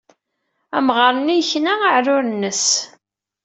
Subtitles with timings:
[0.77, 2.65] Amɣar-nni yekna aɛrur-nnes.